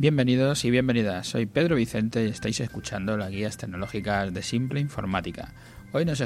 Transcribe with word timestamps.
Bienvenidos 0.00 0.64
y 0.64 0.70
bienvenidas. 0.70 1.26
Soy 1.26 1.44
Pedro 1.44 1.76
Vicente 1.76 2.24
y 2.24 2.30
estáis 2.30 2.58
escuchando 2.60 3.18
las 3.18 3.30
guías 3.30 3.58
tecnológicas 3.58 4.32
de 4.32 4.42
Simple 4.42 4.80
Informática. 4.80 5.52
Hoy 5.92 6.06
nos, 6.06 6.22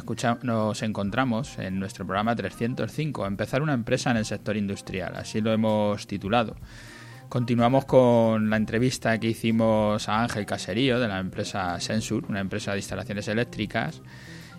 encontramos 0.84 1.58
en 1.58 1.80
nuestro 1.80 2.06
programa 2.06 2.37
305, 2.37 3.26
Empezar 3.26 3.62
una 3.62 3.74
empresa 3.74 4.12
en 4.12 4.18
el 4.18 4.26
sector 4.26 4.56
industrial. 4.56 5.16
Así 5.16 5.41
lo 5.41 5.52
hemos 5.52 6.06
titulado. 6.06 6.55
Continuamos 7.29 7.84
con 7.84 8.48
la 8.48 8.59
entrevista 8.59 9.18
que 9.18 9.30
hicimos 9.30 10.09
a 10.09 10.22
Ángel 10.22 10.46
Caserío 10.46 11.00
de 11.00 11.09
la 11.09 11.18
empresa 11.18 11.80
Sensur, 11.80 12.27
una 12.29 12.38
empresa 12.38 12.70
de 12.70 12.79
instalaciones 12.79 13.27
eléctricas. 13.27 14.02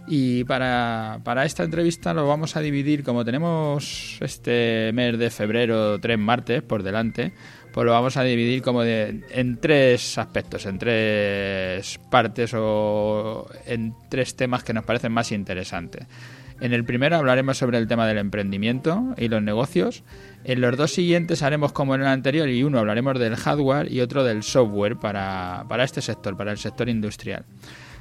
Y 0.08 0.44
para, 0.44 1.22
para, 1.24 1.46
esta 1.46 1.64
entrevista 1.64 2.14
lo 2.14 2.28
vamos 2.28 2.56
a 2.56 2.60
dividir, 2.60 3.04
como 3.04 3.26
tenemos 3.26 4.18
este 4.22 4.92
mes 4.94 5.18
de 5.18 5.32
febrero, 5.32 6.00
tres 6.00 6.20
martes 6.20 6.62
por 6.62 6.84
delante, 6.84 7.34
pues 7.76 7.86
lo 7.86 7.92
vamos 7.92 8.16
a 8.16 8.24
dividir 8.24 8.62
como 8.62 8.84
de, 8.84 9.26
en 9.32 9.58
tres 9.58 10.18
aspectos, 10.18 10.66
en 10.66 10.80
tres 10.80 12.00
partes 12.10 12.54
o 12.56 13.50
en 13.66 13.94
tres 14.08 14.38
temas 14.38 14.64
que 14.64 14.72
nos 14.72 14.86
parecen 14.86 15.12
más 15.12 15.34
interesantes. 15.34 16.08
En 16.62 16.72
el 16.72 16.86
primero 16.86 17.18
hablaremos 17.18 17.58
sobre 17.58 17.78
el 17.78 17.86
tema 17.86 18.08
del 18.08 18.18
emprendimiento 18.18 19.14
y 19.18 19.28
los 19.28 19.44
negocios. 19.44 20.06
En 20.46 20.62
los 20.62 20.78
dos 20.78 20.94
siguientes 20.94 21.44
haremos 21.44 21.74
como 21.74 21.96
en 21.96 22.02
el 22.04 22.08
anterior 22.08 22.48
y 22.48 22.64
uno 22.64 22.80
hablaremos 22.80 23.20
del 23.20 23.36
hardware 23.36 23.92
y 23.92 24.00
otro 24.00 24.24
del 24.24 24.44
software 24.44 24.96
para, 24.96 25.66
para 25.68 25.84
este 25.84 26.02
sector, 26.02 26.38
para 26.38 26.54
el 26.54 26.58
sector 26.58 26.88
industrial. 26.88 27.44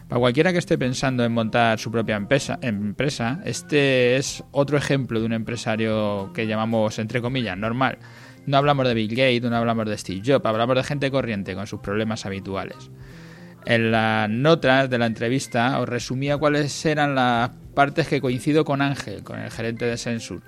Para 0.07 0.21
cualquiera 0.21 0.53
que 0.53 0.59
esté 0.59 0.79
pensando 0.79 1.25
en 1.25 1.33
montar 1.33 1.81
su 1.81 1.91
propia 1.91 2.15
empresa, 2.15 2.61
empresa, 2.63 3.41
este 3.45 4.15
es 4.19 4.45
otro 4.53 4.77
ejemplo 4.77 5.19
de 5.19 5.27
un 5.27 5.33
empresario 5.33 6.31
que 6.33 6.47
llamamos, 6.47 7.01
entre 7.01 7.21
comillas, 7.21 7.59
normal 7.59 7.99
no 8.47 8.57
hablamos 8.57 8.87
de 8.87 8.95
Bill 8.95 9.11
Gates, 9.11 9.43
no 9.43 9.57
hablamos 9.57 9.87
de 9.87 9.97
Steve 9.97 10.23
Jobs, 10.25 10.45
hablamos 10.45 10.77
de 10.77 10.85
gente 10.85 11.11
corriente 11.11 11.55
con 11.55 11.67
sus 11.67 11.81
problemas 11.81 12.27
habituales. 12.27 12.91
En 13.67 13.91
las 13.91 14.29
notas 14.29 14.91
de 14.91 14.99
la 14.99 15.07
entrevista 15.07 15.81
os 15.81 15.89
resumía 15.89 16.37
cuáles 16.37 16.85
eran 16.85 17.15
las 17.15 17.51
partes 17.75 18.09
que 18.09 18.21
coincido 18.21 18.65
con 18.65 18.83
Ángel, 18.83 19.23
con 19.23 19.41
el 19.41 19.51
gerente 19.51 19.87
de 19.87 19.97
Sensur, 19.97 20.43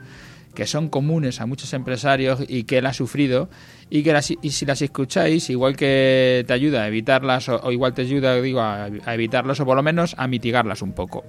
que 0.55 0.67
son 0.67 0.89
comunes 0.89 1.41
a 1.41 1.47
muchos 1.47 1.73
empresarios 1.73 2.41
y 2.47 2.65
que 2.65 2.79
él 2.79 2.87
ha 2.87 2.93
sufrido 2.93 3.49
y 3.89 4.03
que 4.03 4.21
si 4.23 4.67
las 4.67 4.83
escucháis, 4.83 5.49
igual 5.49 5.77
que 5.77 6.45
te 6.47 6.53
ayuda 6.53 6.83
a 6.83 6.89
evitarlas 6.89 7.49
o, 7.49 7.73
igual 7.73 7.95
te 7.95 8.03
ayuda 8.03 8.41
digo, 8.41 8.61
a 8.61 9.15
evitarlas 9.15 9.61
o 9.61 9.65
por 9.65 9.77
lo 9.77 9.83
menos 9.83 10.15
a 10.19 10.29
mitigarlas 10.29 10.83
un 10.83 10.93
poco. 10.93 11.25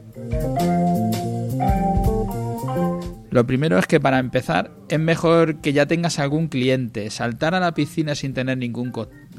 Lo 3.37 3.45
primero 3.45 3.77
es 3.77 3.85
que 3.85 3.99
para 3.99 4.17
empezar 4.17 4.71
es 4.89 4.99
mejor 4.99 5.61
que 5.61 5.71
ya 5.71 5.85
tengas 5.85 6.17
algún 6.17 6.47
cliente. 6.47 7.11
Saltar 7.11 7.53
a 7.53 7.59
la 7.59 7.75
piscina 7.75 8.15
sin 8.15 8.33
tener 8.33 8.57
ningún 8.57 8.91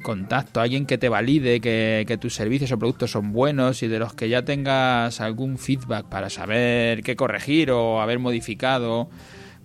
contacto, 0.04 0.60
alguien 0.60 0.86
que 0.86 0.98
te 0.98 1.08
valide 1.08 1.60
que, 1.60 2.18
tus 2.20 2.32
servicios 2.32 2.70
o 2.70 2.78
productos 2.78 3.10
son 3.10 3.32
buenos 3.32 3.82
y 3.82 3.88
de 3.88 3.98
los 3.98 4.14
que 4.14 4.28
ya 4.28 4.44
tengas 4.44 5.20
algún 5.20 5.58
feedback 5.58 6.06
para 6.06 6.30
saber 6.30 7.02
qué 7.02 7.16
corregir 7.16 7.72
o 7.72 8.00
haber 8.00 8.20
modificado, 8.20 9.10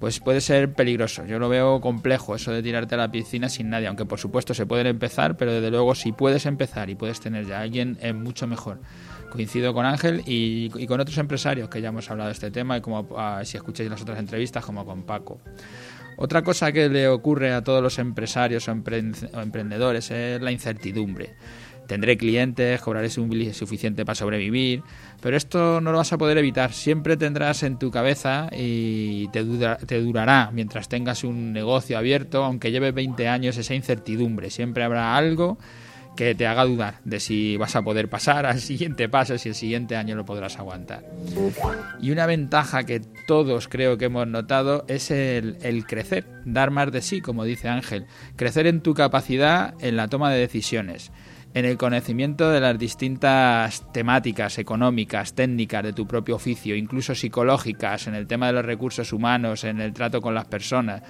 pues 0.04 0.20
puede 0.20 0.42
ser 0.42 0.74
peligroso. 0.74 1.26
Yo 1.26 1.40
lo 1.40 1.48
veo 1.48 1.80
complejo 1.80 2.36
eso 2.36 2.52
de 2.52 2.62
tirarte 2.62 2.96
a 2.96 2.98
la 2.98 3.10
piscina 3.10 3.48
sin 3.48 3.70
nadie, 3.70 3.88
aunque 3.88 4.04
por 4.04 4.20
supuesto 4.20 4.54
se 4.54 4.66
pueden 4.66 4.86
empezar, 4.86 5.38
pero 5.38 5.54
desde 5.54 5.72
luego 5.72 5.96
si 5.96 6.12
puedes 6.12 6.46
empezar 6.46 6.90
y 6.90 6.96
puedes 6.96 7.22
tener 7.22 7.46
ya 7.46 7.60
a 7.60 7.62
alguien 7.62 7.98
es 8.02 8.14
mucho 8.14 8.46
mejor 8.46 8.82
coincido 9.32 9.74
con 9.74 9.86
Ángel 9.86 10.22
y, 10.26 10.88
con 10.88 11.00
otros 11.00 11.18
empresarios 11.20 11.70
que 11.70 11.80
ya 11.80 11.88
hemos 11.88 12.12
hablado 12.12 12.28
de 12.28 12.34
este 12.34 12.52
tema 12.52 12.76
y 12.76 12.82
como 12.82 13.08
ah, 13.18 13.44
si 13.46 13.56
escucháis 13.56 13.90
las 13.90 14.02
otras 14.02 14.20
entrevistas 14.20 14.66
como 14.66 14.86
con 14.86 15.04
Paco. 15.04 15.40
Otra 16.18 16.42
cosa 16.42 16.74
que 16.74 16.90
le 16.90 17.08
ocurre 17.08 17.54
a 17.54 17.64
todos 17.64 17.82
los 17.82 17.98
empresarios 17.98 18.68
o, 18.68 18.72
emprendedores 18.74 20.12
es 20.12 20.42
la 20.42 20.52
incertidumbre. 20.52 21.34
Tendré 21.88 22.18
clientes, 22.18 22.82
cobraré 22.82 23.10
suficiente 23.10 24.06
para 24.06 24.16
sobrevivir, 24.16 24.84
pero 25.22 25.36
esto 25.36 25.82
no 25.82 25.92
lo 25.92 25.98
vas 25.98 26.14
a 26.14 26.18
poder 26.18 26.38
evitar. 26.38 26.74
Siempre 26.74 27.18
tendrás 27.18 27.64
en 27.64 27.78
tu 27.78 27.92
cabeza 27.92 28.50
y 28.52 29.28
te, 29.30 29.44
te 29.86 30.02
durará 30.02 30.50
mientras 30.54 30.90
tengas 30.90 31.24
un 31.24 31.54
negocio 31.54 31.98
abierto, 31.98 32.44
aunque 32.44 32.72
lleve 32.72 32.92
20 32.92 33.28
años, 33.28 33.58
esa 33.58 33.76
incertidumbre. 33.76 34.50
Siempre 34.50 34.84
habrá 34.84 35.16
algo 35.16 35.58
que 36.16 36.36
te 36.36 36.46
haga 36.46 36.66
dudar 36.66 36.96
de 37.04 37.20
si 37.20 37.58
vas 37.58 37.76
a 37.76 37.82
poder 37.82 38.10
pasar 38.10 38.46
al 38.46 38.60
siguiente 38.62 39.10
paso, 39.10 39.38
si 39.38 39.50
el 39.50 39.56
siguiente 39.56 39.96
año 39.96 40.16
lo 40.16 40.26
podrás 40.26 40.58
aguantar. 40.60 41.04
Y 42.02 42.12
una 42.12 42.26
ventaja 42.26 42.84
que 42.84 43.02
todos 43.28 43.68
creo 43.68 43.98
que 43.98 44.06
hemos 44.06 44.28
notado 44.28 44.86
es 44.88 45.12
el, 45.12 45.58
el, 45.62 45.86
crecer, 45.86 46.26
dar 46.46 46.72
más 46.72 46.92
de 46.92 47.02
sí, 47.02 47.22
como 47.22 47.44
dice 47.44 47.70
Ángel, 47.70 48.06
crecer 48.36 48.68
en 48.68 48.82
tu 48.82 48.94
capacidad 48.94 49.74
en 49.80 49.98
la 49.98 50.08
toma 50.08 50.32
de 50.32 50.40
decisiones, 50.40 51.12
en 51.54 51.66
el 51.66 51.78
conocimiento 51.78 52.50
de 52.50 52.60
las 52.60 52.78
distintas 52.80 53.92
temáticas 53.92 54.58
económicas, 54.58 55.34
técnicas 55.34 55.84
de 55.84 55.94
tu 55.94 56.08
propio 56.08 56.36
oficio, 56.36 56.76
incluso 56.76 57.14
psicológicas, 57.16 58.08
en 58.08 58.16
el 58.16 58.28
tema 58.28 58.48
de 58.48 58.54
los 58.54 58.66
recursos 58.66 59.14
humanos, 59.14 59.64
en 59.64 59.80
el 59.80 59.94
trato 59.94 60.22
con 60.22 60.34
las 60.34 60.46
personas 60.46 61.04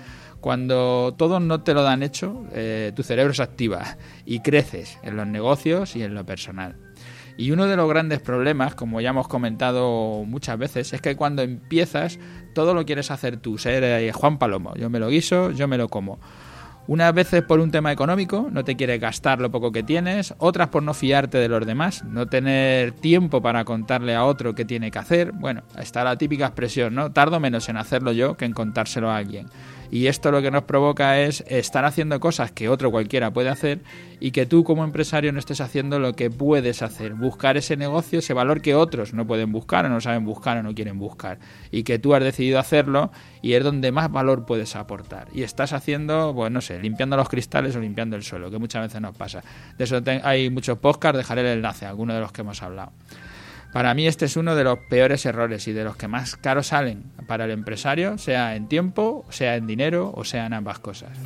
cuando 0.43 1.15
todo 1.17 1.39
no 1.39 1.61
te 1.61 1.73
lo 1.73 1.83
dan 1.83 2.03
hecho, 2.03 2.43
eh, 2.51 2.91
tu 2.93 3.01
cerebro 3.01 3.33
se 3.33 3.41
activa 3.41 3.95
y 4.25 4.41
creces 4.41 4.99
en 5.01 5.15
los 5.15 5.25
negocios 5.25 5.95
y 5.95 6.03
en 6.03 6.15
lo 6.15 6.25
personal. 6.25 6.75
Y 7.37 7.51
uno 7.51 7.65
de 7.65 7.77
los 7.77 7.87
grandes 7.87 8.19
problemas, 8.19 8.75
como 8.75 8.99
ya 8.99 9.11
hemos 9.11 9.29
comentado 9.29 10.25
muchas 10.25 10.57
veces, 10.57 10.91
es 10.91 10.99
que 10.99 11.15
cuando 11.15 11.43
empiezas 11.43 12.19
todo 12.53 12.73
lo 12.73 12.85
quieres 12.85 13.09
hacer 13.09 13.37
tú, 13.37 13.57
ser 13.57 13.85
eh, 13.85 14.11
Juan 14.11 14.37
Palomo. 14.37 14.75
Yo 14.75 14.89
me 14.89 14.99
lo 14.99 15.07
guiso, 15.07 15.51
yo 15.51 15.69
me 15.69 15.77
lo 15.77 15.87
como. 15.87 16.19
Unas 16.85 17.13
veces 17.13 17.44
por 17.44 17.61
un 17.61 17.71
tema 17.71 17.94
económico, 17.94 18.49
no 18.51 18.66
te 18.66 18.75
quieres 18.75 18.99
gastar 18.99 19.39
lo 19.39 19.49
poco 19.49 19.71
que 19.71 19.83
tienes, 19.83 20.33
otras 20.38 20.67
por 20.67 20.83
no 20.83 20.94
fiarte 20.94 21.38
de 21.38 21.47
los 21.47 21.66
demás, 21.66 22.03
no 22.03 22.27
tener 22.27 22.91
tiempo 22.91 23.41
para 23.41 23.63
contarle 23.63 24.16
a 24.16 24.25
otro 24.25 24.53
qué 24.53 24.66
tiene 24.66 24.91
que 24.91 24.99
hacer. 24.99 25.31
Bueno, 25.31 25.63
está 25.79 26.03
la 26.03 26.17
típica 26.17 26.45
expresión, 26.45 26.93
¿no? 26.93 27.11
Tardo 27.13 27.39
menos 27.39 27.69
en 27.69 27.77
hacerlo 27.77 28.11
yo 28.11 28.35
que 28.35 28.43
en 28.43 28.51
contárselo 28.51 29.09
a 29.09 29.16
alguien. 29.16 29.47
Y 29.93 30.07
esto 30.07 30.31
lo 30.31 30.41
que 30.41 30.49
nos 30.49 30.63
provoca 30.63 31.19
es 31.19 31.43
estar 31.47 31.85
haciendo 31.85 32.19
cosas 32.19 32.51
que 32.51 32.67
otro 32.67 32.89
cualquiera 32.89 33.31
puede 33.31 33.49
hacer 33.49 33.81
y 34.19 34.31
que 34.31 34.47
tú 34.47 34.63
como 34.63 34.83
empresario 34.83 35.31
no 35.31 35.37
estés 35.37 35.61
haciendo 35.61 35.99
lo 35.99 36.13
que 36.13 36.31
puedes 36.31 36.81
hacer. 36.81 37.13
Buscar 37.13 37.57
ese 37.57 37.77
negocio, 37.77 38.17
ese 38.17 38.33
valor 38.33 38.63
que 38.63 38.73
otros 38.73 39.13
no 39.13 39.27
pueden 39.27 39.51
buscar 39.51 39.85
o 39.85 39.89
no 39.89 40.01
saben 40.01 40.25
buscar 40.25 40.57
o 40.57 40.63
no 40.63 40.73
quieren 40.73 40.97
buscar. 40.97 41.37
Y 41.69 41.83
que 41.83 41.99
tú 41.99 42.15
has 42.15 42.23
decidido 42.23 42.57
hacerlo 42.57 43.11
y 43.43 43.53
es 43.53 43.63
donde 43.63 43.91
más 43.91 44.11
valor 44.11 44.47
puedes 44.47 44.75
aportar. 44.75 45.27
Y 45.31 45.43
estás 45.43 45.73
haciendo, 45.73 46.33
pues 46.33 46.51
no 46.51 46.61
sé, 46.61 46.79
limpiando 46.79 47.15
los 47.15 47.29
cristales 47.29 47.75
o 47.75 47.79
limpiando 47.79 48.15
el 48.15 48.23
suelo, 48.23 48.49
que 48.49 48.57
muchas 48.57 48.87
veces 48.87 48.99
nos 48.99 49.15
pasa. 49.15 49.43
De 49.77 49.83
eso 49.83 50.01
hay 50.23 50.49
muchos 50.49 50.79
podcasts, 50.79 51.19
dejaré 51.19 51.41
el 51.41 51.57
enlace 51.57 51.85
alguno 51.85 52.15
de 52.15 52.19
los 52.19 52.31
que 52.31 52.41
hemos 52.41 52.63
hablado. 52.63 52.93
Para 53.73 53.95
mí 53.95 54.06
este 54.06 54.25
es 54.25 54.38
uno 54.38 54.56
de 54.56 54.63
los 54.63 54.78
peores 54.78 55.25
errores 55.25 55.67
y 55.67 55.73
de 55.73 55.84
los 55.84 55.95
que 55.95 56.07
más 56.07 56.35
caros 56.35 56.67
salen 56.67 57.06
para 57.28 57.45
el 57.45 57.51
empresario, 57.51 58.19
sea 58.19 58.56
en 58.56 58.67
tiempo, 58.67 59.25
sea 59.29 59.56
en 59.56 59.66
dinero 59.66 60.13
o 60.16 60.23
sea 60.23 60.45
en 60.45 60.53
ambas 60.53 60.78
cosas. 60.78 61.17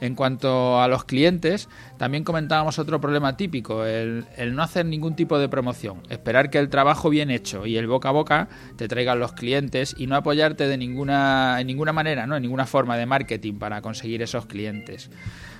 En 0.00 0.14
cuanto 0.14 0.80
a 0.80 0.86
los 0.86 1.04
clientes, 1.04 1.68
también 1.96 2.22
comentábamos 2.22 2.78
otro 2.78 3.00
problema 3.00 3.36
típico, 3.36 3.84
el, 3.84 4.26
no 4.52 4.62
hacer 4.62 4.86
ningún 4.86 5.16
tipo 5.16 5.38
de 5.38 5.48
promoción, 5.48 6.02
esperar 6.08 6.50
que 6.50 6.58
el 6.58 6.68
trabajo 6.68 7.10
bien 7.10 7.30
hecho 7.30 7.66
y 7.66 7.78
el 7.78 7.88
boca 7.88 8.10
a 8.10 8.12
boca 8.12 8.48
te 8.76 8.86
traigan 8.86 9.18
los 9.18 9.32
clientes 9.32 9.96
y 9.98 10.06
no 10.06 10.14
apoyarte 10.14 10.68
de 10.68 10.76
ninguna, 10.76 11.56
en 11.58 11.66
ninguna 11.66 11.92
manera, 11.92 12.28
¿no? 12.28 12.36
en 12.36 12.42
ninguna 12.42 12.66
forma 12.66 12.96
de 12.96 13.06
marketing 13.06 13.54
para 13.54 13.82
conseguir 13.82 14.22
esos 14.22 14.46
clientes. 14.46 15.10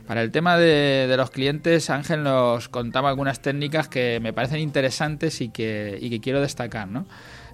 Para 0.06 0.20
el 0.22 0.30
tema 0.30 0.58
de, 0.58 1.12
los 1.16 1.30
clientes, 1.30 1.88
Ángel 1.88 2.22
nos 2.22 2.68
contaba 2.68 3.08
algunas 3.08 3.40
técnicas 3.40 3.88
que 3.88 4.20
me 4.20 4.32
parecen 4.32 4.60
interesantes 4.60 5.40
y 5.40 5.48
que, 5.48 5.98
y 6.00 6.10
que 6.10 6.20
quiero 6.20 6.40
destacar. 6.40 6.88
¿no? 6.88 7.06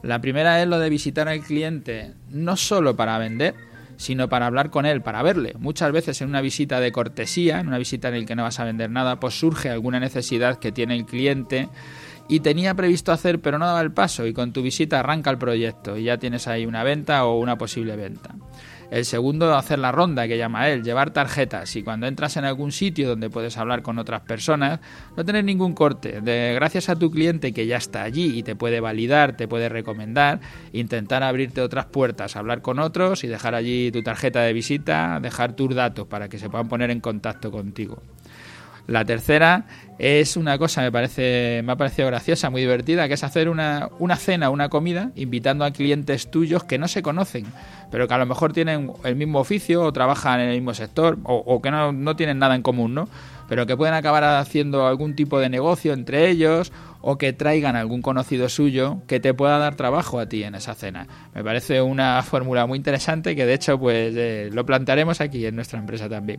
La 0.02 0.20
primera 0.20 0.60
es 0.60 0.68
lo 0.68 0.78
de 0.78 0.90
visitar 0.90 1.28
al 1.28 1.40
cliente 1.40 2.14
no 2.28 2.56
solo 2.56 2.96
para 2.96 3.18
vender, 3.18 3.54
sino 4.00 4.28
para 4.28 4.46
hablar 4.46 4.70
con 4.70 4.86
él, 4.86 5.02
para 5.02 5.22
verle. 5.22 5.54
Muchas 5.58 5.92
veces 5.92 6.22
en 6.22 6.28
una 6.28 6.40
visita 6.40 6.80
de 6.80 6.90
cortesía, 6.90 7.60
en 7.60 7.68
una 7.68 7.76
visita 7.76 8.08
en 8.08 8.20
la 8.20 8.26
que 8.26 8.34
no 8.34 8.42
vas 8.42 8.58
a 8.58 8.64
vender 8.64 8.90
nada, 8.90 9.20
pues 9.20 9.38
surge 9.38 9.68
alguna 9.68 10.00
necesidad 10.00 10.58
que 10.58 10.72
tiene 10.72 10.96
el 10.96 11.04
cliente 11.04 11.68
y 12.26 12.40
tenía 12.40 12.74
previsto 12.74 13.12
hacer 13.12 13.40
pero 13.40 13.58
no 13.58 13.66
daba 13.66 13.80
el 13.82 13.92
paso 13.92 14.26
y 14.26 14.32
con 14.32 14.52
tu 14.52 14.62
visita 14.62 15.00
arranca 15.00 15.30
el 15.30 15.38
proyecto 15.38 15.98
y 15.98 16.04
ya 16.04 16.16
tienes 16.16 16.46
ahí 16.48 16.64
una 16.64 16.82
venta 16.82 17.26
o 17.26 17.38
una 17.38 17.58
posible 17.58 17.94
venta. 17.96 18.34
El 18.90 19.04
segundo, 19.04 19.54
hacer 19.54 19.78
la 19.78 19.92
ronda 19.92 20.26
que 20.26 20.36
llama 20.36 20.68
él, 20.68 20.82
llevar 20.82 21.10
tarjetas 21.12 21.76
y 21.76 21.82
cuando 21.84 22.08
entras 22.08 22.36
en 22.36 22.44
algún 22.44 22.72
sitio 22.72 23.08
donde 23.08 23.30
puedes 23.30 23.56
hablar 23.56 23.82
con 23.82 23.98
otras 24.00 24.22
personas, 24.22 24.80
no 25.16 25.24
tener 25.24 25.44
ningún 25.44 25.74
corte. 25.74 26.20
De, 26.20 26.52
gracias 26.54 26.88
a 26.88 26.96
tu 26.96 27.10
cliente 27.10 27.52
que 27.52 27.66
ya 27.66 27.76
está 27.76 28.02
allí 28.02 28.36
y 28.36 28.42
te 28.42 28.56
puede 28.56 28.80
validar, 28.80 29.36
te 29.36 29.46
puede 29.46 29.68
recomendar, 29.68 30.40
intentar 30.72 31.22
abrirte 31.22 31.60
otras 31.60 31.86
puertas, 31.86 32.34
hablar 32.34 32.62
con 32.62 32.80
otros 32.80 33.22
y 33.22 33.28
dejar 33.28 33.54
allí 33.54 33.92
tu 33.92 34.02
tarjeta 34.02 34.42
de 34.42 34.52
visita, 34.52 35.20
dejar 35.22 35.54
tus 35.54 35.72
datos 35.72 36.08
para 36.08 36.28
que 36.28 36.38
se 36.38 36.50
puedan 36.50 36.68
poner 36.68 36.90
en 36.90 37.00
contacto 37.00 37.52
contigo. 37.52 38.02
La 38.86 39.04
tercera 39.04 39.66
es 39.98 40.36
una 40.36 40.56
cosa 40.58 40.80
me 40.80 40.90
parece 40.90 41.62
me 41.64 41.72
ha 41.72 41.76
parecido 41.76 42.08
graciosa, 42.08 42.50
muy 42.50 42.62
divertida, 42.62 43.06
que 43.06 43.14
es 43.14 43.24
hacer 43.24 43.48
una, 43.48 43.88
una 43.98 44.16
cena, 44.16 44.50
una 44.50 44.68
comida, 44.68 45.10
invitando 45.14 45.64
a 45.64 45.72
clientes 45.72 46.30
tuyos 46.30 46.64
que 46.64 46.78
no 46.78 46.88
se 46.88 47.02
conocen, 47.02 47.44
pero 47.90 48.08
que 48.08 48.14
a 48.14 48.18
lo 48.18 48.26
mejor 48.26 48.52
tienen 48.52 48.90
el 49.04 49.16
mismo 49.16 49.40
oficio 49.40 49.82
o 49.82 49.92
trabajan 49.92 50.40
en 50.40 50.48
el 50.48 50.56
mismo 50.56 50.74
sector 50.74 51.18
o, 51.24 51.60
que 51.60 51.70
no, 51.70 51.92
no, 51.92 52.16
tienen 52.16 52.38
nada 52.38 52.54
en 52.54 52.62
común, 52.62 52.94
¿no? 52.94 53.08
pero 53.50 53.66
que 53.66 53.76
pueden 53.76 53.94
acabar 53.94 54.22
haciendo 54.22 54.86
algún 54.86 55.16
tipo 55.16 55.40
de 55.40 55.48
negocio 55.48 55.92
entre 55.92 56.30
ellos 56.30 56.72
o 57.00 57.18
que 57.18 57.32
traigan 57.32 57.74
algún 57.74 58.00
conocido 58.00 58.48
suyo 58.48 59.02
que 59.08 59.18
te 59.18 59.34
pueda 59.34 59.58
dar 59.58 59.74
trabajo 59.74 60.20
a 60.20 60.26
ti 60.26 60.44
en 60.44 60.54
esa 60.54 60.74
cena. 60.76 61.08
Me 61.34 61.42
parece 61.42 61.82
una 61.82 62.22
fórmula 62.22 62.66
muy 62.66 62.78
interesante 62.78 63.34
que 63.34 63.44
de 63.44 63.54
hecho 63.54 63.76
pues 63.76 64.14
eh, 64.16 64.50
lo 64.52 64.64
plantearemos 64.64 65.20
aquí 65.20 65.44
en 65.44 65.56
nuestra 65.56 65.80
empresa 65.80 66.08
también. 66.08 66.38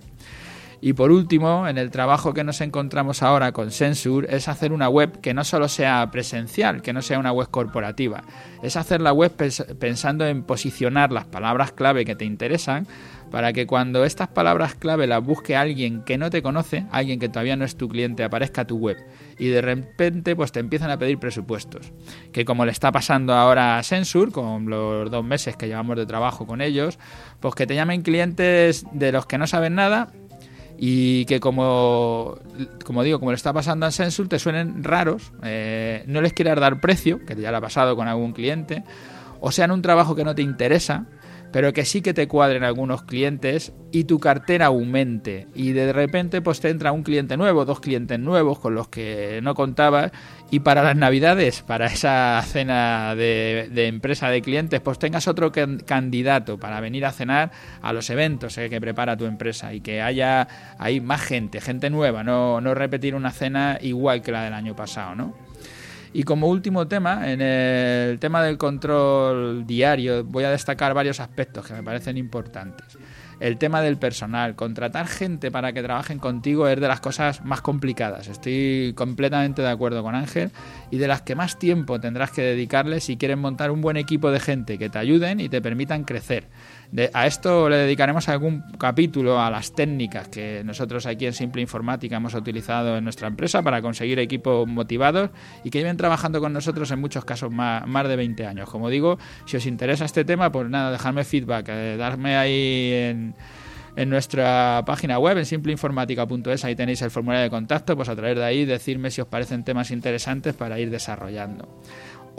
Y 0.83 0.93
por 0.93 1.11
último, 1.11 1.67
en 1.67 1.77
el 1.77 1.91
trabajo 1.91 2.33
que 2.33 2.43
nos 2.43 2.59
encontramos 2.59 3.21
ahora 3.21 3.51
con 3.51 3.69
Sensur 3.69 4.25
es 4.25 4.47
hacer 4.47 4.73
una 4.73 4.89
web 4.89 5.21
que 5.21 5.35
no 5.35 5.43
solo 5.43 5.67
sea 5.67 6.09
presencial, 6.11 6.81
que 6.81 6.91
no 6.91 7.03
sea 7.03 7.19
una 7.19 7.31
web 7.31 7.49
corporativa, 7.51 8.23
es 8.63 8.75
hacer 8.75 8.99
la 8.99 9.13
web 9.13 9.31
pensando 9.79 10.25
en 10.25 10.41
posicionar 10.41 11.11
las 11.11 11.25
palabras 11.25 11.71
clave 11.71 12.03
que 12.03 12.15
te 12.15 12.25
interesan 12.25 12.87
para 13.29 13.53
que 13.53 13.65
cuando 13.65 14.03
estas 14.03 14.27
palabras 14.27 14.75
clave 14.75 15.07
las 15.07 15.23
busque 15.23 15.55
alguien 15.55 16.03
que 16.03 16.17
no 16.17 16.29
te 16.29 16.41
conoce, 16.41 16.85
alguien 16.91 17.19
que 17.19 17.29
todavía 17.29 17.55
no 17.55 17.63
es 17.63 17.77
tu 17.77 17.87
cliente, 17.87 18.23
aparezca 18.23 18.65
tu 18.65 18.77
web 18.77 18.97
y 19.39 19.47
de 19.47 19.61
repente 19.61 20.35
pues 20.35 20.51
te 20.51 20.59
empiezan 20.59 20.91
a 20.91 20.97
pedir 20.97 21.17
presupuestos. 21.17 21.93
Que 22.33 22.43
como 22.43 22.65
le 22.65 22.71
está 22.71 22.91
pasando 22.91 23.33
ahora 23.33 23.77
a 23.77 23.83
Sensur, 23.83 24.31
con 24.31 24.69
los 24.69 25.09
dos 25.09 25.23
meses 25.23 25.55
que 25.55 25.67
llevamos 25.67 25.95
de 25.95 26.05
trabajo 26.05 26.45
con 26.45 26.61
ellos, 26.61 26.99
pues 27.39 27.55
que 27.55 27.65
te 27.65 27.75
llamen 27.75 28.01
clientes 28.01 28.85
de 28.91 29.11
los 29.11 29.25
que 29.25 29.37
no 29.37 29.47
saben 29.47 29.75
nada 29.75 30.11
y 30.83 31.25
que 31.25 31.39
como, 31.39 32.39
como 32.83 33.03
digo, 33.03 33.19
como 33.19 33.29
le 33.29 33.35
está 33.35 33.53
pasando 33.53 33.85
a 33.85 33.91
Sensur, 33.91 34.27
te 34.27 34.39
suenen 34.39 34.83
raros, 34.83 35.31
eh, 35.43 36.03
no 36.07 36.21
les 36.21 36.33
quieras 36.33 36.59
dar 36.59 36.81
precio, 36.81 37.23
que 37.23 37.35
ya 37.35 37.51
lo 37.51 37.57
ha 37.57 37.61
pasado 37.61 37.95
con 37.95 38.07
algún 38.07 38.33
cliente, 38.33 38.83
o 39.41 39.51
sean 39.51 39.69
un 39.69 39.83
trabajo 39.83 40.15
que 40.15 40.23
no 40.23 40.33
te 40.33 40.41
interesa, 40.41 41.05
pero 41.51 41.73
que 41.73 41.85
sí 41.85 42.01
que 42.01 42.13
te 42.13 42.27
cuadren 42.27 42.63
algunos 42.63 43.03
clientes 43.03 43.73
y 43.91 44.05
tu 44.05 44.19
cartera 44.19 44.67
aumente. 44.67 45.47
Y 45.53 45.71
de 45.71 45.91
repente 45.93 46.41
pues 46.41 46.59
te 46.61 46.69
entra 46.69 46.91
un 46.91 47.03
cliente 47.03 47.37
nuevo, 47.37 47.65
dos 47.65 47.79
clientes 47.79 48.19
nuevos 48.19 48.59
con 48.59 48.75
los 48.75 48.87
que 48.87 49.39
no 49.43 49.53
contabas 49.55 50.11
y 50.49 50.59
para 50.59 50.83
las 50.83 50.97
navidades, 50.97 51.61
para 51.61 51.85
esa 51.85 52.41
cena 52.45 53.15
de, 53.15 53.69
empresa 53.87 54.29
de 54.29 54.41
clientes, 54.41 54.81
pues 54.81 54.99
tengas 54.99 55.27
otro 55.29 55.51
candidato 55.85 56.59
para 56.59 56.81
venir 56.81 57.05
a 57.05 57.11
cenar 57.13 57.51
a 57.81 57.93
los 57.93 58.09
eventos 58.09 58.57
eh, 58.57 58.69
que 58.69 58.81
prepara 58.81 59.15
tu 59.15 59.25
empresa. 59.25 59.73
Y 59.73 59.79
que 59.79 60.01
haya 60.01 60.47
ahí 60.77 60.99
más 60.99 61.21
gente, 61.21 61.61
gente 61.61 61.89
nueva, 61.89 62.23
no, 62.23 62.59
no 62.59 62.73
repetir 62.73 63.15
una 63.15 63.31
cena 63.31 63.77
igual 63.81 64.21
que 64.21 64.33
la 64.33 64.43
del 64.43 64.53
año 64.53 64.75
pasado, 64.75 65.15
¿no? 65.15 65.50
Y 66.13 66.23
como 66.23 66.47
último 66.47 66.87
tema, 66.87 67.31
en 67.31 67.41
el 67.41 68.19
tema 68.19 68.43
del 68.43 68.57
control 68.57 69.65
diario, 69.65 70.23
voy 70.25 70.43
a 70.43 70.49
destacar 70.49 70.93
varios 70.93 71.19
aspectos 71.19 71.65
que 71.65 71.73
me 71.73 71.83
parecen 71.83 72.17
importantes. 72.17 72.97
El 73.39 73.57
tema 73.57 73.81
del 73.81 73.97
personal, 73.97 74.55
contratar 74.55 75.07
gente 75.07 75.49
para 75.49 75.73
que 75.73 75.81
trabajen 75.81 76.19
contigo 76.19 76.67
es 76.67 76.79
de 76.79 76.87
las 76.87 76.99
cosas 76.99 77.43
más 77.43 77.61
complicadas. 77.61 78.27
Estoy 78.27 78.93
completamente 78.95 79.63
de 79.63 79.69
acuerdo 79.69 80.03
con 80.03 80.13
Ángel 80.13 80.51
y 80.91 80.97
de 80.97 81.07
las 81.07 81.23
que 81.23 81.33
más 81.33 81.57
tiempo 81.57 81.99
tendrás 81.99 82.29
que 82.29 82.43
dedicarle 82.43 82.99
si 82.99 83.17
quieres 83.17 83.37
montar 83.37 83.71
un 83.71 83.81
buen 83.81 83.97
equipo 83.97 84.29
de 84.29 84.39
gente 84.39 84.77
que 84.77 84.89
te 84.89 84.99
ayuden 84.99 85.39
y 85.39 85.49
te 85.49 85.59
permitan 85.59 86.03
crecer 86.03 86.49
a 87.13 87.25
esto 87.25 87.69
le 87.69 87.77
dedicaremos 87.77 88.27
algún 88.27 88.63
capítulo 88.77 89.39
a 89.41 89.49
las 89.49 89.73
técnicas 89.73 90.27
que 90.27 90.61
nosotros 90.65 91.05
aquí 91.05 91.25
en 91.25 91.33
Simple 91.33 91.61
Informática 91.61 92.17
hemos 92.17 92.33
utilizado 92.33 92.97
en 92.97 93.03
nuestra 93.05 93.29
empresa 93.29 93.61
para 93.61 93.81
conseguir 93.81 94.19
equipos 94.19 94.67
motivados 94.67 95.29
y 95.63 95.69
que 95.69 95.79
lleven 95.79 95.95
trabajando 95.95 96.41
con 96.41 96.51
nosotros 96.51 96.91
en 96.91 96.99
muchos 96.99 97.23
casos 97.23 97.49
más, 97.49 97.87
más 97.87 98.07
de 98.09 98.15
20 98.17 98.45
años. 98.45 98.69
Como 98.69 98.89
digo, 98.89 99.17
si 99.45 99.55
os 99.55 99.65
interesa 99.65 100.03
este 100.03 100.25
tema, 100.25 100.51
pues 100.51 100.69
nada, 100.69 100.91
dejadme 100.91 101.23
feedback, 101.23 101.69
eh, 101.69 101.95
darme 101.97 102.35
ahí 102.35 102.91
en 102.93 103.35
en 103.95 104.09
nuestra 104.09 104.83
página 104.85 105.19
web, 105.19 105.37
en 105.37 105.45
simpleinformática.es, 105.45 106.65
ahí 106.65 106.75
tenéis 106.75 107.01
el 107.01 107.11
formulario 107.11 107.43
de 107.43 107.49
contacto, 107.49 107.95
pues 107.95 108.09
a 108.09 108.15
través 108.15 108.37
de 108.37 108.43
ahí 108.43 108.65
decirme 108.65 109.11
si 109.11 109.21
os 109.21 109.27
parecen 109.27 109.63
temas 109.63 109.91
interesantes 109.91 110.53
para 110.53 110.79
ir 110.79 110.89
desarrollando. 110.89 111.67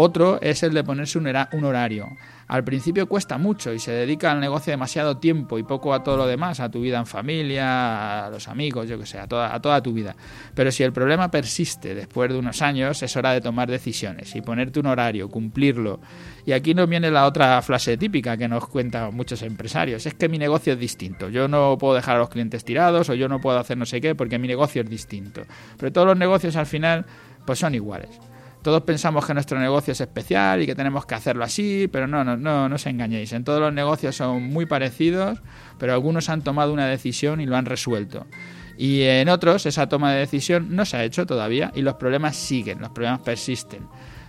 Otro 0.04 0.40
es 0.42 0.64
el 0.64 0.74
de 0.74 0.82
ponerse 0.82 1.16
un, 1.16 1.28
horario. 1.64 2.08
Al 2.48 2.64
principio 2.64 3.06
cuesta 3.06 3.38
mucho 3.38 3.72
y 3.72 3.78
se 3.78 3.92
dedica 3.92 4.32
al 4.32 4.40
negocio 4.40 4.72
demasiado 4.72 5.18
tiempo 5.18 5.60
y 5.60 5.62
poco 5.62 5.94
a 5.94 6.02
todo 6.02 6.16
lo 6.16 6.26
demás, 6.26 6.58
a 6.58 6.68
tu 6.68 6.80
vida 6.80 6.98
en 6.98 7.06
familia, 7.06 8.26
a 8.26 8.30
los 8.30 8.48
amigos, 8.48 8.88
yo 8.88 8.98
que 8.98 9.06
sé, 9.06 9.20
a 9.20 9.28
toda, 9.28 9.80
tu 9.80 9.92
vida. 9.92 10.16
Pero 10.56 10.72
si 10.72 10.82
el 10.82 10.92
problema 10.92 11.30
persiste 11.30 11.94
después 11.94 12.32
de 12.32 12.36
unos 12.36 12.62
años, 12.62 13.00
es 13.00 13.16
hora 13.16 13.30
de 13.30 13.40
tomar 13.40 13.70
decisiones 13.70 14.34
y 14.34 14.42
ponerte 14.42 14.80
un 14.80 14.86
horario, 14.86 15.28
cumplirlo. 15.28 16.00
Y 16.44 16.50
aquí 16.50 16.74
nos 16.74 16.88
viene 16.88 17.08
la 17.08 17.24
otra 17.24 17.62
frase 17.62 17.96
típica 17.96 18.36
que 18.36 18.48
nos 18.48 18.66
cuentan 18.66 19.14
muchos 19.14 19.40
empresarios, 19.42 20.04
es 20.04 20.14
que 20.14 20.28
mi 20.28 20.36
negocio 20.36 20.72
es 20.72 20.80
distinto. 20.80 21.28
Yo 21.28 21.46
no 21.46 21.78
puedo 21.78 21.94
dejar 21.94 22.16
a 22.16 22.18
los 22.18 22.28
clientes 22.28 22.64
tirados 22.64 23.08
o 23.08 23.14
yo 23.14 23.28
no 23.28 23.40
puedo 23.40 23.56
hacer 23.56 23.78
no 23.78 23.86
sé 23.86 24.00
qué 24.00 24.16
porque 24.16 24.40
mi 24.40 24.48
negocio 24.48 24.82
es 24.82 24.90
distinto. 24.90 25.42
Pero 25.78 25.92
todos 25.92 26.08
los 26.08 26.18
negocios 26.18 26.56
al 26.56 26.66
final 26.66 27.06
pues 27.46 27.60
son 27.60 27.76
iguales. 27.76 28.31
Todos 28.62 28.82
pensamos 28.82 29.26
que 29.26 29.34
nuestro 29.34 29.58
negocio 29.58 29.92
es 29.92 30.00
especial 30.00 30.62
y 30.62 30.66
que 30.66 30.74
tenemos 30.74 31.04
que 31.04 31.16
hacerlo 31.16 31.44
así, 31.44 31.88
pero 31.90 32.06
no, 32.06 32.22
no, 32.22 32.36
no, 32.36 32.68
no 32.68 32.74
os 32.76 32.86
engañéis. 32.86 33.32
En 33.32 33.42
todos 33.42 33.60
los 33.60 33.72
negocios 33.72 34.16
son 34.16 34.44
muy 34.44 34.66
parecidos, 34.66 35.40
pero 35.78 35.92
algunos 35.92 36.28
han 36.28 36.42
tomado 36.42 36.72
una 36.72 36.86
decisión 36.86 37.40
y 37.40 37.46
lo 37.46 37.56
han 37.56 37.66
resuelto. 37.66 38.26
Y 38.78 39.02
en 39.02 39.28
otros 39.28 39.66
esa 39.66 39.88
toma 39.88 40.12
de 40.12 40.20
decisión 40.20 40.74
no 40.76 40.84
se 40.84 40.96
ha 40.96 41.04
hecho 41.04 41.26
todavía 41.26 41.72
y 41.74 41.82
los 41.82 41.94
problemas 41.94 42.36
siguen, 42.36 42.80
los 42.80 42.90
problemas 42.90 43.20
persisten. 43.20 43.86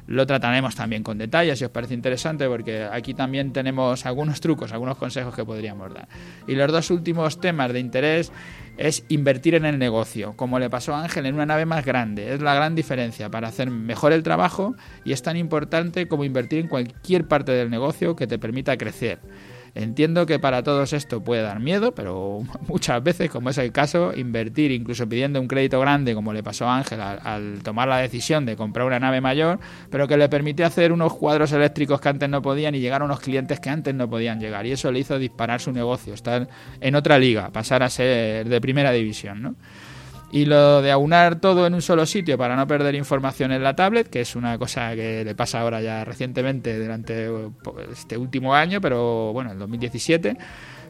Lo 0.07 0.27
trataremos 0.27 0.75
también 0.75 1.03
con 1.03 1.17
detalle 1.17 1.55
si 1.55 1.63
os 1.63 1.71
parece 1.71 1.93
interesante 1.93 2.47
porque 2.47 2.83
aquí 2.83 3.13
también 3.13 3.53
tenemos 3.53 4.05
algunos 4.05 4.41
trucos, 4.41 4.73
algunos 4.73 4.97
consejos 4.97 5.33
que 5.33 5.45
podríamos 5.45 5.93
dar. 5.93 6.07
Y 6.47 6.55
los 6.55 6.71
dos 6.71 6.91
últimos 6.91 7.39
temas 7.39 7.71
de 7.71 7.79
interés 7.79 8.31
es 8.77 9.05
invertir 9.09 9.55
en 9.55 9.65
el 9.65 9.79
negocio, 9.79 10.33
como 10.35 10.59
le 10.59 10.69
pasó 10.69 10.93
a 10.95 11.03
Ángel 11.03 11.25
en 11.25 11.35
una 11.35 11.45
nave 11.45 11.65
más 11.65 11.85
grande. 11.85 12.33
Es 12.33 12.41
la 12.41 12.53
gran 12.53 12.75
diferencia 12.75 13.29
para 13.29 13.47
hacer 13.47 13.69
mejor 13.69 14.11
el 14.13 14.23
trabajo 14.23 14.75
y 15.05 15.13
es 15.13 15.21
tan 15.21 15.37
importante 15.37 16.07
como 16.07 16.23
invertir 16.23 16.59
en 16.59 16.67
cualquier 16.67 17.27
parte 17.27 17.51
del 17.51 17.69
negocio 17.69 18.15
que 18.15 18.27
te 18.27 18.39
permita 18.39 18.77
crecer. 18.77 19.19
Entiendo 19.75 20.27
que 20.27 20.37
para 20.37 20.61
todos 20.61 20.93
esto 20.93 21.23
puede 21.23 21.41
dar 21.41 21.59
miedo, 21.59 21.93
pero 21.95 22.43
muchas 22.67 23.03
veces, 23.03 23.31
como 23.31 23.49
es 23.49 23.57
el 23.57 23.71
caso, 23.71 24.13
invertir, 24.15 24.71
incluso 24.71 25.09
pidiendo 25.09 25.41
un 25.41 25.47
crédito 25.47 25.79
grande, 25.79 26.13
como 26.13 26.31
le 26.31 26.43
pasó 26.43 26.67
a 26.67 26.77
Ángel 26.77 27.01
al, 27.01 27.63
tomar 27.63 27.87
la 27.87 27.97
decisión 27.97 28.45
de 28.45 28.55
comprar 28.55 28.85
una 28.85 28.99
nave 28.99 29.19
mayor, 29.19 29.59
pero 29.89 30.07
que 30.07 30.15
le 30.15 30.29
permitió 30.29 30.67
hacer 30.67 30.91
unos 30.91 31.15
cuadros 31.15 31.51
eléctricos 31.53 31.99
que 31.99 32.09
antes 32.09 32.29
no 32.29 32.41
podían 32.41 32.75
y 32.75 32.79
llegar 32.79 33.01
a 33.01 33.05
unos 33.05 33.19
clientes 33.19 33.59
que 33.59 33.69
antes 33.69 33.95
no 33.95 34.07
podían 34.07 34.39
llegar. 34.39 34.65
Y 34.67 34.71
eso 34.71 34.91
le 34.91 34.99
hizo 34.99 35.17
disparar 35.17 35.59
su 35.59 35.71
negocio, 35.71 36.13
estar 36.13 36.47
en 36.79 36.95
otra 36.95 37.17
liga, 37.17 37.49
pasar 37.49 37.81
a 37.81 37.89
ser 37.89 38.47
de 38.47 38.61
primera 38.61 38.91
división, 38.91 39.41
¿no? 39.41 39.55
Y 40.33 40.45
lo 40.45 40.81
de 40.81 40.89
aunar 40.89 41.39
todo 41.39 41.67
en 41.67 41.75
un 41.75 41.83
solo 41.83 42.07
sitio 42.07 42.39
para 42.39 42.55
no 42.55 42.65
perder 42.65 42.95
información 42.95 43.51
en 43.51 43.61
la 43.61 43.75
tablet, 43.75 44.09
que 44.09 44.21
es 44.21 44.35
una 44.35 44.57
cosa 44.57 44.95
que 44.95 45.23
le 45.23 45.35
pasa 45.35 45.61
ahora 45.61 45.79
ya 45.79 46.03
recientemente 46.03 46.75
durante 46.79 47.29
pues, 47.61 47.89
este 47.91 48.17
último 48.17 48.55
año, 48.55 48.81
pero 48.81 49.31
bueno, 49.31 49.51
el 49.51 49.59
2017, 49.59 50.35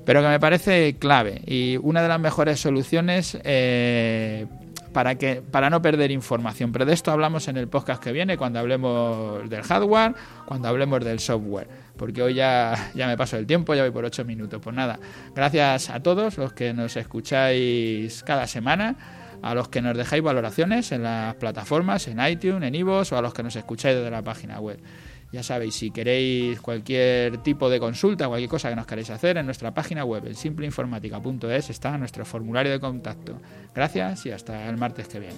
pero 0.05 0.21
que 0.21 0.29
me 0.29 0.39
parece 0.39 0.95
clave 0.97 1.41
y 1.45 1.75
una 1.75 2.01
de 2.01 2.07
las 2.07 2.21
mejores 2.21 2.61
soluciones 2.61 3.37
eh, 3.43 4.45
para, 4.93 5.15
que, 5.15 5.41
para 5.41 5.69
no 5.69 5.81
perder 5.81 6.11
información. 6.11 6.71
Pero 6.71 6.85
de 6.85 6.93
esto 6.93 7.11
hablamos 7.11 7.49
en 7.49 7.57
el 7.57 7.67
podcast 7.67 8.01
que 8.01 8.13
viene, 8.13 8.37
cuando 8.37 8.59
hablemos 8.59 9.49
del 9.49 9.63
hardware, 9.63 10.15
cuando 10.45 10.69
hablemos 10.69 11.03
del 11.03 11.19
software. 11.19 11.67
Porque 11.97 12.23
hoy 12.23 12.35
ya, 12.35 12.91
ya 12.95 13.07
me 13.07 13.17
paso 13.17 13.35
el 13.35 13.45
tiempo, 13.45 13.75
ya 13.75 13.81
voy 13.81 13.91
por 13.91 14.05
ocho 14.05 14.23
minutos. 14.23 14.61
Pues 14.63 14.73
nada, 14.73 14.99
gracias 15.35 15.89
a 15.89 16.01
todos 16.01 16.37
los 16.37 16.53
que 16.53 16.73
nos 16.73 16.95
escucháis 16.95 18.23
cada 18.23 18.47
semana 18.47 18.95
a 19.43 19.53
los 19.53 19.67
que 19.67 19.81
nos 19.81 19.95
dejáis 19.95 20.23
valoraciones 20.23 20.91
en 20.93 21.03
las 21.03 21.35
plataformas, 21.35 22.07
en 22.07 22.25
iTunes, 22.25 22.63
en 22.63 22.75
iVoox 22.75 23.11
o 23.11 23.17
a 23.17 23.21
los 23.21 23.33
que 23.33 23.43
nos 23.43 23.55
escucháis 23.55 23.97
desde 23.97 24.09
la 24.09 24.21
página 24.21 24.59
web. 24.59 24.79
Ya 25.33 25.43
sabéis, 25.43 25.75
si 25.75 25.91
queréis 25.91 26.61
cualquier 26.61 27.39
tipo 27.39 27.69
de 27.69 27.79
consulta, 27.79 28.27
cualquier 28.27 28.49
cosa 28.49 28.69
que 28.69 28.75
nos 28.75 28.85
queréis 28.85 29.09
hacer, 29.09 29.37
en 29.37 29.45
nuestra 29.45 29.73
página 29.73 30.05
web, 30.05 30.27
en 30.27 30.35
simpleinformática.es, 30.35 31.69
está 31.71 31.97
nuestro 31.97 32.23
formulario 32.23 32.71
de 32.71 32.79
contacto. 32.79 33.41
Gracias 33.75 34.27
y 34.27 34.31
hasta 34.31 34.69
el 34.69 34.77
martes 34.77 35.07
que 35.07 35.19
viene. 35.19 35.35